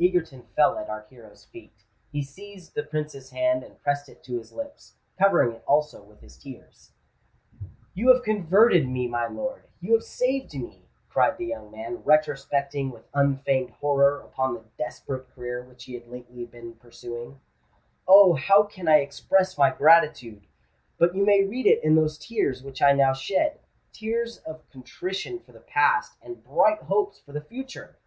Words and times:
Egerton 0.00 0.40
fell 0.56 0.78
at 0.78 0.88
our 0.88 1.02
hero's 1.10 1.44
feet: 1.44 1.84
he 2.10 2.22
seized 2.22 2.74
the 2.74 2.82
Prince's 2.82 3.28
hand, 3.28 3.62
and 3.62 3.78
pressed 3.82 4.08
it 4.08 4.24
to 4.24 4.38
his 4.38 4.50
lips—covering 4.50 5.52
it 5.52 5.62
also 5.66 6.02
with 6.02 6.22
his 6.22 6.38
tears. 6.38 6.92
"You 7.92 8.08
have 8.08 8.22
converted 8.22 8.88
me, 8.88 9.06
my 9.06 9.26
lord—you 9.28 9.92
have 9.92 10.02
saved 10.02 10.54
me!" 10.54 10.88
cried 11.10 11.36
the 11.36 11.44
young 11.44 11.70
man, 11.70 11.96
retrospecting 11.98 12.90
with 12.90 13.06
unfeigned 13.12 13.68
horror 13.68 14.22
upon 14.22 14.54
the 14.54 14.64
desperate 14.78 15.28
career 15.28 15.62
which 15.62 15.84
he 15.84 15.92
had 15.92 16.06
lately 16.08 16.46
been 16.46 16.76
pursuing: 16.76 17.38
"Oh! 18.08 18.32
how 18.32 18.62
can 18.62 18.88
I 18.88 19.00
express 19.00 19.58
my 19.58 19.68
gratitude? 19.70 20.46
But 20.96 21.14
you 21.14 21.22
may 21.22 21.44
read 21.44 21.66
it 21.66 21.84
in 21.84 21.96
those 21.96 22.16
tears 22.16 22.62
which 22.62 22.80
I 22.80 22.92
now 22.94 23.12
shed—tears 23.12 24.38
of 24.38 24.66
contrition 24.70 25.38
for 25.38 25.52
the 25.52 25.60
past, 25.60 26.14
and 26.22 26.42
bright 26.42 26.78
hopes 26.84 27.18
for 27.20 27.32
the 27.32 27.42
future!" 27.44 27.98